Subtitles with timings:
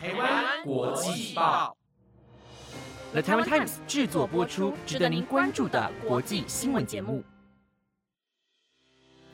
[0.00, 1.76] 台湾国际报
[3.10, 7.24] ，The Taiwan Times 制作播出，值得您关注的国际新闻节目。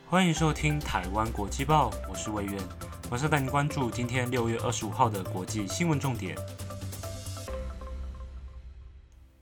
[0.08, 2.58] 欢迎收听台湾国际报，我是魏源，
[3.10, 6.34] 马上带您关注今天六月二十五号的国际新闻重点。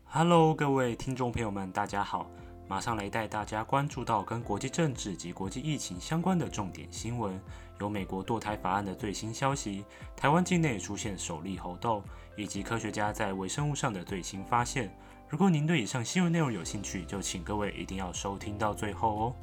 [0.06, 2.28] Hello，各位听众朋友们，大家好。
[2.68, 7.38] 马上来带大家关注到跟国际政治及国际疫情相关的重点新闻，
[7.82, 9.84] 有美国堕胎法案的最新消息，
[10.14, 12.00] 台湾境内出现首例猴痘，
[12.36, 14.88] 以及科学家在微生物上的最新发现。
[15.28, 19.34] 如果您对以上新闻内容有兴趣，就请各位一定要收听到最后哦。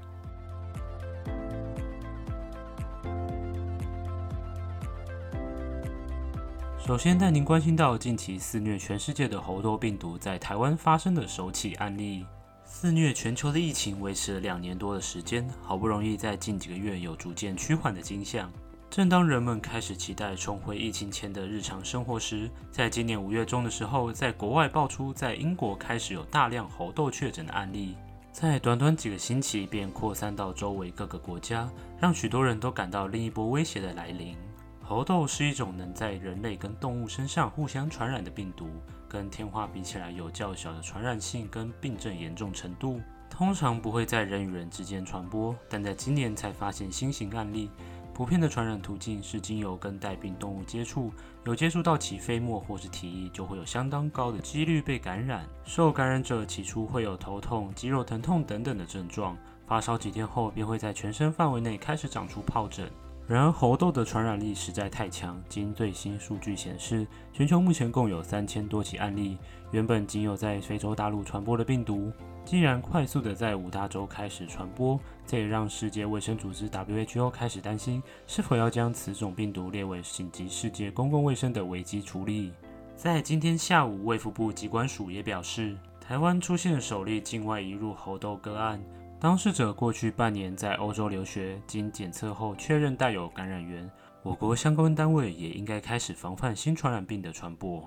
[6.80, 12.26] 首先带您关心到近期肆虐全世界的猴痘病毒在台湾发生的首起案例。
[12.72, 18.50] 肆虐全球的疫情维持了两年多的时间，好不容易在近几个月有逐渐趋缓的迹象。
[18.90, 27.98] 正当人们开始期待重回疫情前的日常生活时，在今年五月中的时候，在国外爆出在英国开始有大量猴痘确诊的案例，
[28.32, 34.38] 在短短几个星期便扩散到周围各个国家，让许多人都感到另一波威胁的来临。
[34.82, 38.70] 猴痘是一种能在人类跟动物身上互相传染的病毒。
[39.10, 45.56] 跟天花比起来，有较小的传染性跟病症严重程度，通常不会在人与人之间传播。
[45.68, 47.72] 但在今年才发现新型案例，
[48.14, 51.12] 普遍的传染途径是经由跟带病动物接触，
[51.46, 55.44] 有接触到其飞沫或是体液，就会有相当高的几率被感染。
[55.64, 62.90] 受感染者起初会有头痛、肌肉疼痛等等的症状，发烧几天后便会在全身范围内开始长出疱疹。
[63.30, 65.40] 然而，猴痘的传染力实在太强。
[65.48, 69.38] 经最新数据显示，全球目前共有三千多起案例。
[69.70, 72.12] 原本仅有在非洲大陆传播的病毒，
[72.44, 82.52] 竟然快速的在五大洲开始传播，这也让世界卫生组织 WHO 开始担心，是否要将此种病毒列为紧急世界公共卫生的危机处理。
[82.96, 88.84] 在今天下午，卫福部机关署也表示，台湾出现首例境外移入猴痘个案。
[89.22, 93.92] 当事者过去半年在欧洲留学，经检测后确认带有感染源，
[94.24, 97.84] 我国相关单位也应该开始防范新传染病的传播。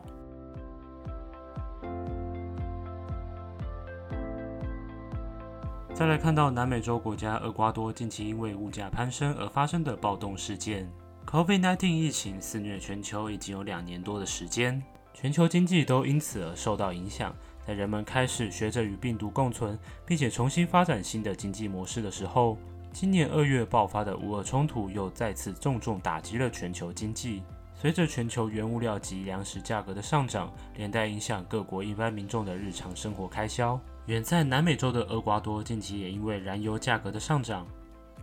[5.95, 10.87] 再来看到南美洲国家厄瓜多近期因为物价攀升而发生的暴动事件
[11.27, 14.83] ，COVID-19 疫情肆虐全球已经有两年多的时间，
[15.15, 17.35] 全球经济都因此而受到影响。
[17.67, 22.59] 在人们开始学着与病毒共存，并且重新发展新的经济模式的时候，
[22.93, 27.43] 今年二月爆发的乌俄冲突又再次重重打击了全球经济。
[27.75, 33.81] 随着全球原物料及粮食价格的上涨，连带影响各国一般民众的日常生活开销。
[34.07, 37.67] 远在南美洲的厄瓜多近期也因为燃油价格的上涨，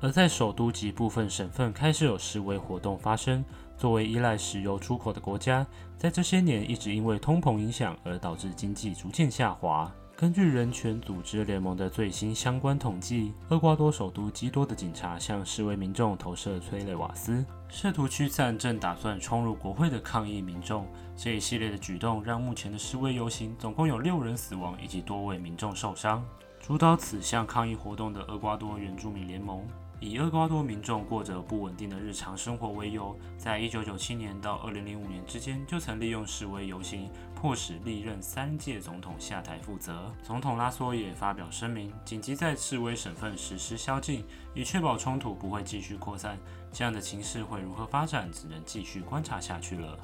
[0.02, 3.44] 而在首都及部分省份开始有示威活动发生。
[3.78, 5.66] 作为依赖石油出口的国家，
[5.98, 9.90] 在这些年一直因为通膨影响而导致经济逐渐下滑。
[10.18, 20.86] 根据人权组织联盟的最新相关统计，厄瓜多首都基多的警察向示威民众投射催泪瓦斯，试图驱散正打算冲入国会的抗议民众。
[21.16, 26.22] 这一系列的举动让目前的示威游行总共有六人死亡，以及多位民众受伤。
[26.60, 29.66] 主导此项抗议活动的厄瓜多原住民联盟。
[30.02, 40.14] 以厄瓜多民众过着不稳定的日常生活为由，在一九九七年到二零零五年之间，就曾利用示威游行，迫使历任三届总统下台负责。
[40.24, 44.24] 总统拉索也发表声明，紧急在示威省份实施宵禁，
[44.54, 46.38] 以确保冲突不会继续扩散。
[46.72, 49.98] 这样的情势会如何发展，只能继续观察下去了。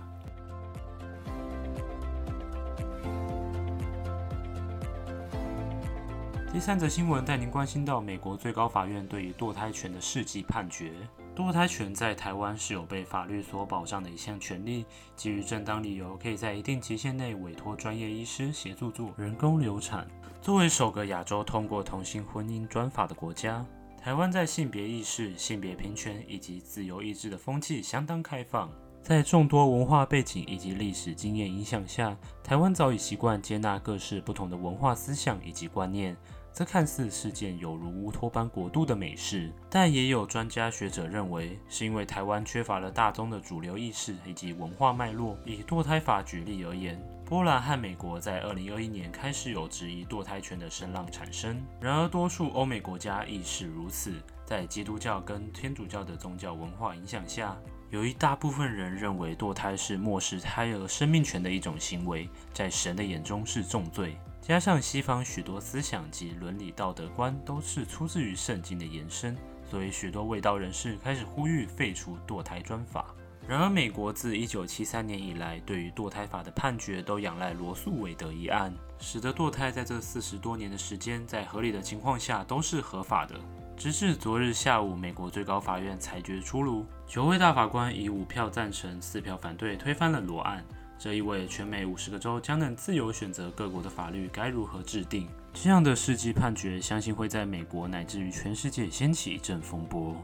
[6.55, 10.93] 第三则新闻带您关心到美国最高法院对于堕胎权的世纪判决。
[11.35, 14.85] 堕胎权在台湾是有被法律所保障的一项权利，
[15.17, 20.07] 基于正当理由，可以在一定期限内委托专业医师协助做人工流产。
[20.41, 23.61] 作为首个亚洲通过同性婚姻专法的国家，
[24.01, 28.71] 台湾在性别意识、性别平权以及自由意志的风气相当开放。
[29.01, 36.15] 在众多文化背景以及历史经验影响下，台湾早已习惯接纳各式不同的文化思想以及观念。
[36.55, 45.37] 这看似是件有如乌托邦国度的美事，但也有专家学者认为，是因为台湾缺乏了大宗的主流意识以及文化脉络。
[45.43, 51.61] 以堕胎法举例而言，波兰和美国在2021年开始有质疑堕胎权的声浪产生。
[51.81, 54.13] 然而，多数欧美国家亦是如此。
[54.45, 57.57] 在基督教跟天主教的宗教文化影响下，
[57.89, 64.15] 有一大部分人认为堕胎是漠视胎儿生命权的一种行为，在神的眼中是重罪。
[64.47, 69.35] 加上西方许多思想及伦理道德观都是出自于圣经的延伸，
[69.67, 73.07] 所以许多卫道人士开始呼吁废除堕胎专法。
[73.47, 83.33] 然而，美国自1973年以来，对于堕胎法的判决都仰赖罗素韦德一案，使得堕胎在这四十多年的时间，在合理的情况下都是合法的。
[83.75, 90.63] 直至昨日下午，美国最高法院裁决出炉，九位大法官以五票赞成、四票反对推翻了罗案。
[90.97, 95.27] 这意味全美五十个州将能自由选择各国的法律该如何制定。
[95.53, 100.15] 这样的世纪判决，相信会在美国乃至于全世界掀起一阵风波。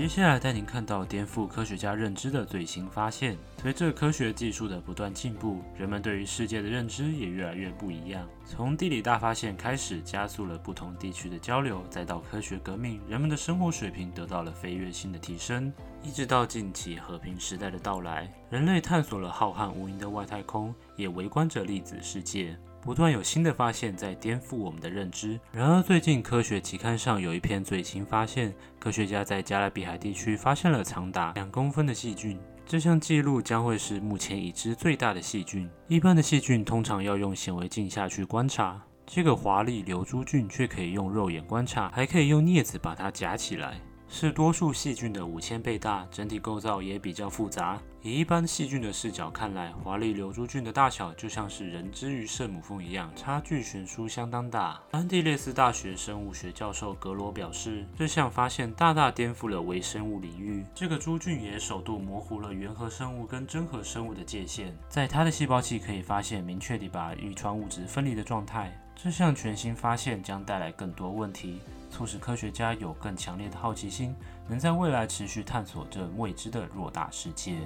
[0.00, 3.36] 接下来带您看到颠覆科学家认知的最新发现。
[3.60, 8.26] 随着科学技术的不断进步，人们对于世界的认知也越来越不一样。
[8.46, 15.70] 从地理大发现开始，加速了不同地区的交流，再到科学革命，人们的生活水平得到了飞跃性的提升，
[16.02, 22.56] 一直到近期和平时代的到来，人类探索了浩瀚无垠的外太空，也围观着粒子世界。
[22.82, 25.38] 不断有新的发现，在颠覆我们的认知。
[25.52, 32.38] 然而，最近科学期刊上有一篇最新发现：科学家在加勒比海地区发现了长达两公分的细菌。
[32.64, 35.68] 这项记录将会是目前已知最大的细菌。
[35.88, 43.74] 一般的细菌通常要用显微镜下去观察，这个华丽流珠菌却可以用肉眼观察，还可以用镊子把它夹起来。
[44.12, 47.80] 是多数细菌的五千倍大，整体构造也比较复杂。
[48.02, 54.80] 以一般细菌的视角看来，华丽流珠菌的大小就像是人之于圣母峰一样，差距悬殊相当大。
[54.90, 60.64] 安第列斯大学生物学教授格罗表示，这项发现大大颠覆了微生物领域。
[60.74, 68.76] 这个珠菌也首度模糊了原核生物跟真核生物的界限，在它的细胞器可以发现明确地把遗传物质分离的状态。
[68.96, 71.60] 这项全新发现将带来更多问题。
[71.90, 74.14] 促使科学家有更强烈的好奇心，
[74.48, 77.58] 能在未来持续探索这未知的偌大世界。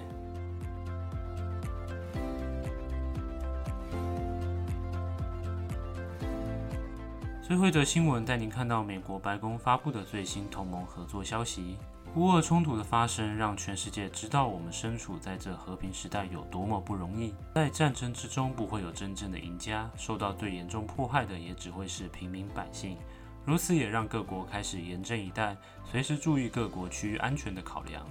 [7.47, 11.77] 最后一则新闻带您看到美国白宫发布的最新同盟合作消息。
[12.17, 17.35] 乌俄冲突的发生让全世界知道我们身处在这和平时代有多么不容易。
[17.55, 22.97] 在战争之中不会有真正的赢家，受到最严重迫害的也只会是平民百姓。
[23.45, 28.07] 如此也让各国开始严阵以待，随时注意各国区域安全的考量。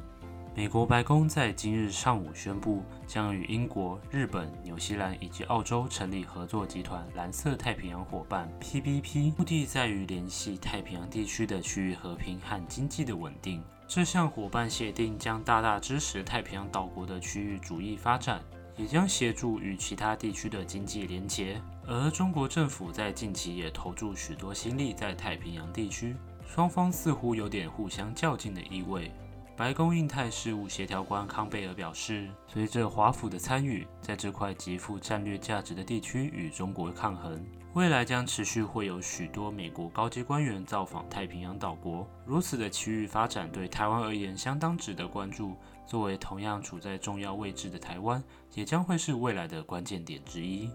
[0.56, 13.64] 美国白宫在今日上午宣布，将与英国、日本、纽西兰以及澳洲成立合作集团——蓝色太平洋伙伴 （PBP），目的在于联系太平洋地区的区域和平和经济的稳定。
[13.88, 18.40] 这项伙伴协定将大大支持太平洋岛国的区域主义发展。
[18.76, 26.16] 也将协助与其他地区的经济连结，而中国政府在近期也投注许多心力在太平洋地区，
[26.48, 29.12] 双方似乎有点互相较劲的意味。
[29.56, 37.40] 白宫印太事务协调官康贝尔表示，随着华府的参与，在这块极富战略价值的地区与中国抗衡，
[37.74, 42.08] 未来将持续会有许多美国高级官员造访太平洋岛国。
[42.26, 45.56] 如此的区域发展对台湾而言相当值得关注。
[45.86, 50.70] 作为同样处在重要位置的台湾，也将会是未来的关键点之一。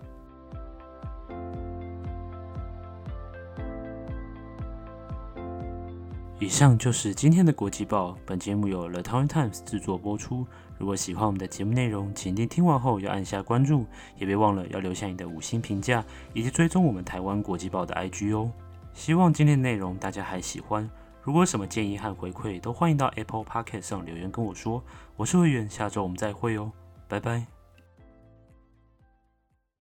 [6.40, 8.16] 以上就是今天的国际报。
[8.24, 10.46] 本节目由 The Taiwan Times 制作播出。
[10.78, 13.84] 如果喜欢我们的节目内容，请一定听完后要按下关注，
[14.16, 18.52] 也别忘了要留下你的五星评价，以及追踪我们台湾国际报的 IG 哦。
[18.94, 20.88] 希望今天的内容大家还喜欢。
[21.22, 24.82] 如果有什么建议和回馈，都欢迎到 Apple Podcast 上留言跟我说。
[25.16, 26.72] 我是会员，下周我们再会哦，
[27.06, 27.57] 拜拜。